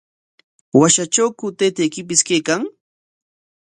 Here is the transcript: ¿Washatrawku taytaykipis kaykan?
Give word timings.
¿Washatrawku 0.79 1.45
taytaykipis 1.57 2.21
kaykan? 2.27 2.61